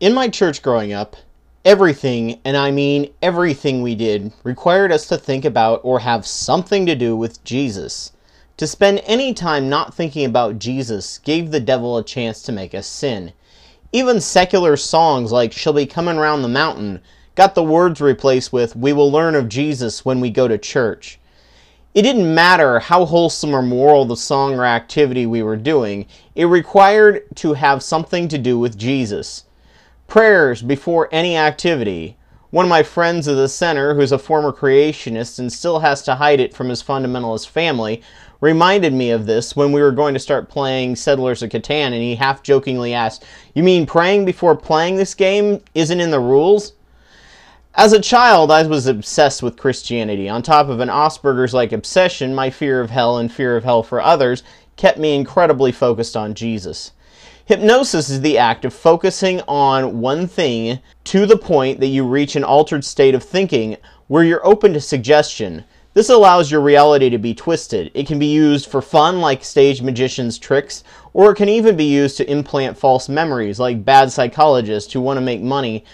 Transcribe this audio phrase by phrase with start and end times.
[0.00, 1.14] In my church growing up,
[1.64, 6.84] everything, and I mean everything we did, required us to think about or have something
[6.86, 8.10] to do with Jesus.
[8.56, 12.74] To spend any time not thinking about Jesus gave the devil a chance to make
[12.74, 13.34] us sin.
[13.92, 17.00] Even secular songs like She'll Be Coming Round the Mountain
[17.36, 21.20] got the words replaced with We will learn of Jesus when we go to church.
[21.94, 26.46] It didn't matter how wholesome or moral the song or activity we were doing, it
[26.46, 29.44] required to have something to do with Jesus.
[30.06, 32.16] Prayers before any activity.
[32.50, 36.14] One of my friends at the center, who's a former creationist and still has to
[36.14, 38.00] hide it from his fundamentalist family,
[38.40, 41.94] reminded me of this when we were going to start playing Settlers of Catan, and
[41.94, 43.24] he half jokingly asked,
[43.54, 46.74] You mean praying before playing this game isn't in the rules?
[47.74, 50.28] As a child, I was obsessed with Christianity.
[50.28, 53.82] On top of an Asperger's like obsession, my fear of hell and fear of hell
[53.82, 54.44] for others
[54.76, 56.92] kept me incredibly focused on Jesus.
[57.46, 62.36] Hypnosis is the act of focusing on one thing to the point that you reach
[62.36, 65.62] an altered state of thinking where you're open to suggestion.
[65.92, 67.90] This allows your reality to be twisted.
[67.92, 71.84] It can be used for fun, like stage magicians' tricks, or it can even be
[71.84, 75.84] used to implant false memories, like bad psychologists who want to make money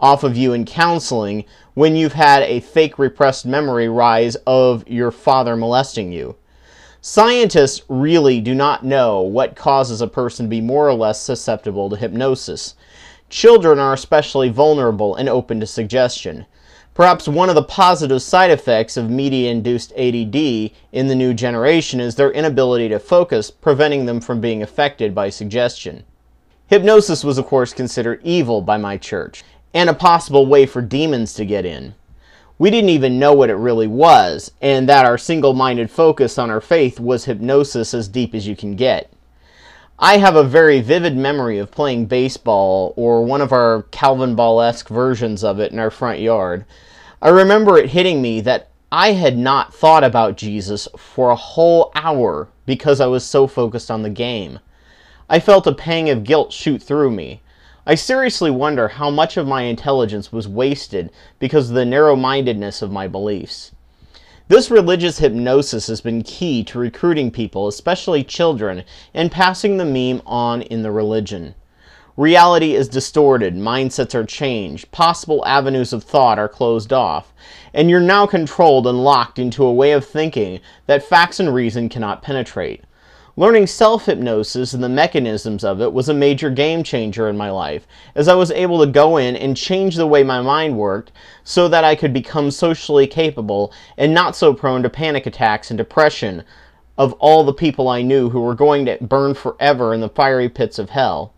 [0.00, 5.10] off of you in counseling when you've had a fake repressed memory rise of your
[5.10, 6.36] father molesting you.
[7.04, 11.90] Scientists really do not know what causes a person to be more or less susceptible
[11.90, 12.76] to hypnosis.
[13.28, 16.46] Children are especially vulnerable and open to suggestion.
[16.94, 20.36] Perhaps one of the positive side effects of media induced ADD
[20.92, 25.28] in the new generation is their inability to focus, preventing them from being affected by
[25.28, 26.04] suggestion.
[26.68, 29.42] Hypnosis was, of course, considered evil by my church,
[29.74, 31.96] and a possible way for demons to get in
[32.62, 36.48] we didn't even know what it really was, and that our single minded focus on
[36.48, 39.12] our faith was hypnosis as deep as you can get.
[39.98, 44.88] I have a very vivid memory of playing baseball or one of our Calvinball esque
[44.88, 46.64] versions of it in our front yard.
[47.20, 51.90] I remember it hitting me that I had not thought about Jesus for a whole
[51.96, 54.60] hour because I was so focused on the game.
[55.28, 57.42] I felt a pang of guilt shoot through me.
[57.84, 61.10] I seriously wonder how much of my intelligence was wasted
[61.40, 63.72] because of the narrow mindedness of my beliefs.
[64.46, 70.22] This religious hypnosis has been key to recruiting people, especially children, and passing the meme
[70.24, 71.56] on in the religion.
[72.16, 77.32] Reality is distorted, mindsets are changed, possible avenues of thought are closed off,
[77.74, 81.88] and you're now controlled and locked into a way of thinking that facts and reason
[81.88, 82.84] cannot penetrate.
[83.34, 87.50] Learning self hypnosis and the mechanisms of it was a major game changer in my
[87.50, 91.12] life, as I was able to go in and change the way my mind worked
[91.42, 95.78] so that I could become socially capable and not so prone to panic attacks and
[95.78, 96.44] depression
[96.98, 100.50] of all the people I knew who were going to burn forever in the fiery
[100.50, 101.32] pits of hell.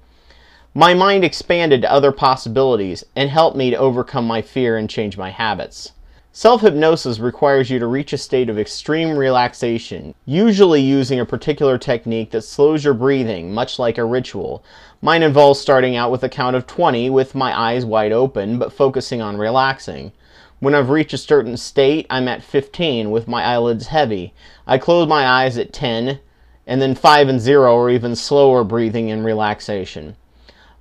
[0.75, 5.17] My mind expanded to other possibilities and helped me to overcome my fear and change
[5.17, 5.93] my habits.
[6.37, 11.79] Self hypnosis requires you to reach a state of extreme relaxation, usually using a particular
[11.79, 14.65] technique that slows your breathing, much like a ritual.
[15.01, 18.73] Mine involves starting out with a count of 20 with my eyes wide open, but
[18.73, 20.11] focusing on relaxing.
[20.59, 24.35] When I've reached a certain state, I'm at 15 with my eyelids heavy.
[24.67, 26.19] I close my eyes at 10,
[26.67, 30.17] and then 5 and 0 or even slower breathing and relaxation.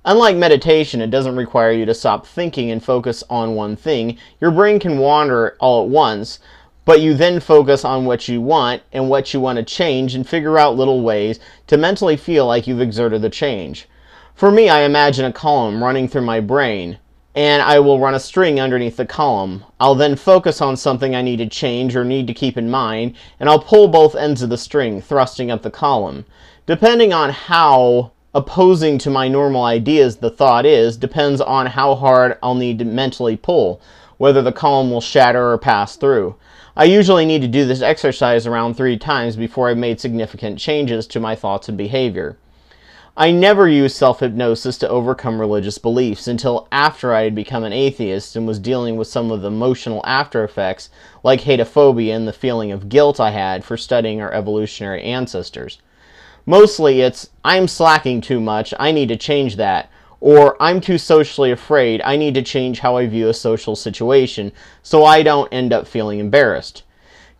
[0.06, 4.18] Unlike meditation, it doesn't require you to stop thinking and focus on one thing.
[4.38, 6.40] Your brain can wander all at once,
[6.84, 10.28] but you then focus on what you want and what you want to change and
[10.28, 13.88] figure out little ways to mentally feel like you've exerted the change.
[14.34, 16.98] For me, I imagine a column running through my brain,
[17.34, 19.64] and I will run a string underneath the column.
[19.80, 23.14] I'll then focus on something I need to change or need to keep in mind,
[23.40, 26.26] and I'll pull both ends of the string, thrusting up the column.
[26.66, 32.36] Depending on how opposing to my normal ideas the thought is depends on how hard
[32.42, 33.80] I'll need to mentally pull,
[34.16, 36.34] whether the column will shatter or pass through.
[36.76, 41.06] I usually need to do this exercise around three times before I've made significant changes
[41.06, 42.36] to my thoughts and behavior.
[43.16, 47.72] I never used self hypnosis to overcome religious beliefs until after I had become an
[47.72, 50.90] atheist and was dealing with some of the emotional after effects,
[51.22, 55.78] like hadephobia and the feeling of guilt I had for studying our evolutionary ancestors.
[56.46, 59.90] Mostly it's, I'm slacking too much, I need to change that.
[60.20, 64.52] Or, I'm too socially afraid, I need to change how I view a social situation
[64.82, 66.82] so I don't end up feeling embarrassed.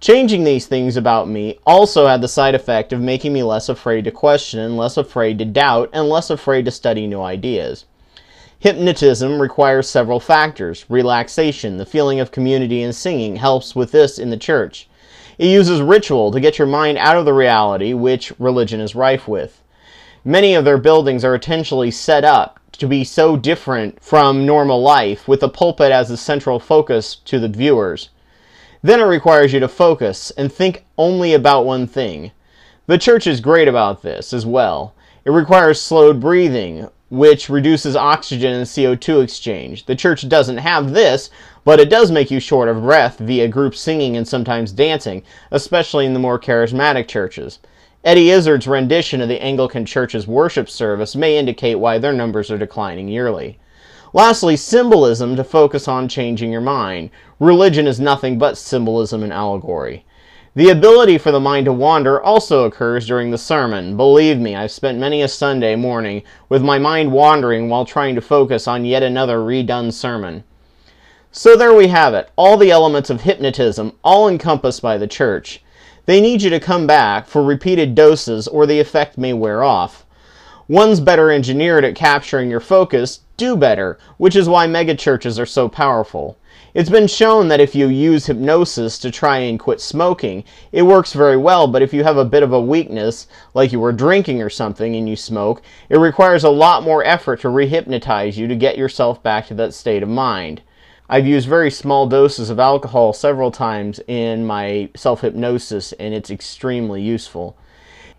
[0.01, 4.05] Changing these things about me also had the side effect of making me less afraid
[4.05, 7.87] to question less afraid to doubt and less afraid to study new ideas.
[8.59, 10.85] Hypnotism requires several factors.
[10.89, 14.89] Relaxation, the feeling of community and singing helps with this in the church.
[15.39, 19.27] It uses ritual to get your mind out of the reality which religion is rife
[19.27, 19.63] with.
[20.25, 25.29] Many of their buildings are intentionally set up to be so different from normal life,
[25.29, 28.11] with the pulpit as the central focus to the viewers.
[28.83, 32.33] Then it requires you to focus and think only about one thing.
[32.87, 34.95] The church is great about this as well.
[35.25, 39.87] It requires slowed breathing, which reduces oxygen and CO2 exchange.
[39.87, 41.31] The church doesn't have this,
[41.65, 46.07] but it does make you short of breath via group singing and sometimes dancing, especially
[46.07, 47.59] in the more charismatic churches.
[48.05, 52.59] Eddie Izzard's rendition of the Anglican Church's worship service may indicate why their numbers are
[52.59, 53.59] declining yearly.
[54.13, 57.09] Lastly, symbolism to focus on changing your mind.
[57.41, 60.05] Religion is nothing but symbolism and allegory.
[60.55, 63.97] The ability for the mind to wander also occurs during the sermon.
[63.97, 68.21] Believe me, I've spent many a Sunday morning with my mind wandering while trying to
[68.21, 70.45] focus on yet another redone sermon.
[71.37, 75.65] So there we have it, all the elements of hypnotism, all encompassed by the church.
[76.07, 80.07] They need you to come back for repeated doses or the effect may wear off.
[80.69, 85.69] One's better engineered at capturing your focus do better, which is why megachurches are so
[85.69, 86.39] powerful.
[86.73, 91.15] It's been shown that if you use hypnosis to try and quit smoking, it works
[91.15, 94.41] very well, but if you have a bit of a weakness, like you were drinking
[94.41, 98.55] or something and you smoke, it requires a lot more effort to rehypnotize you to
[98.55, 100.63] get yourself back to that state of mind.
[101.09, 106.31] I've used very small doses of alcohol several times in my self hypnosis, and it's
[106.31, 107.57] extremely useful.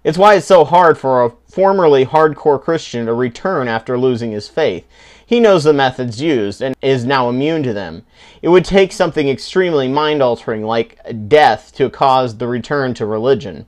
[0.03, 4.47] It's why it's so hard for a formerly hardcore Christian to return after losing his
[4.47, 4.85] faith.
[5.25, 8.05] He knows the methods used and is now immune to them.
[8.43, 13.65] It would take something extremely mind altering like death to cause the return to religion.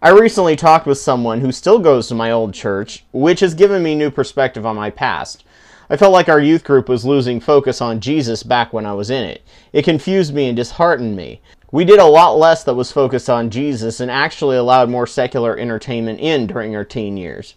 [0.00, 3.82] I recently talked with someone who still goes to my old church, which has given
[3.82, 5.44] me new perspective on my past.
[5.90, 9.10] I felt like our youth group was losing focus on Jesus back when I was
[9.10, 9.42] in it.
[9.72, 11.40] It confused me and disheartened me.
[11.70, 15.58] We did a lot less that was focused on Jesus and actually allowed more secular
[15.58, 17.54] entertainment in during our teen years.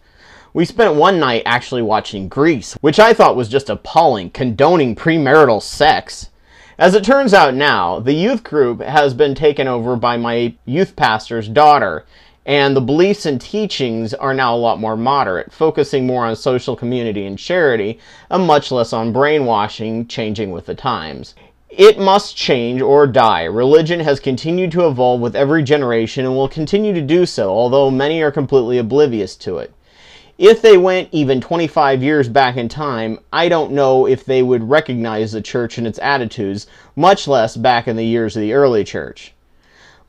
[0.54, 5.62] We spent one night actually watching Grease, which I thought was just appalling, condoning premarital
[5.62, 6.30] sex.
[6.78, 10.95] As it turns out now, the youth group has been taken over by my youth
[10.95, 12.06] pastor's daughter,
[12.45, 16.75] and the beliefs and teachings are now a lot more moderate, focusing more on social
[16.75, 18.00] community and charity,
[18.30, 21.33] and much less on brainwashing, changing with the times.
[21.69, 23.44] It must change or die.
[23.44, 27.89] Religion has continued to evolve with every generation and will continue to do so, although
[27.89, 29.74] many are completely oblivious to it.
[30.38, 34.69] If they went even 25 years back in time, I don't know if they would
[34.69, 38.83] recognize the church and its attitudes, much less back in the years of the early
[38.83, 39.33] church.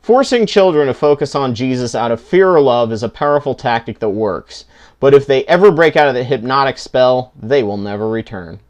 [0.07, 3.99] Forcing children to focus on Jesus out of fear or love is a powerful tactic
[3.99, 4.65] that works,
[5.01, 8.61] but if they ever break out of the hypnotic spell, they will never return.